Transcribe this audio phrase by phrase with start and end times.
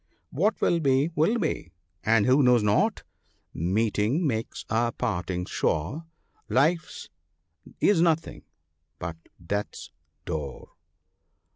[0.01, 3.03] V What will be, will be; and who knows not
[3.53, 6.07] —"Meeting makes a parting sure,
[6.49, 7.07] Life's
[7.79, 8.41] is nothing
[8.97, 9.17] but
[9.47, 9.91] death's
[10.25, 10.69] door."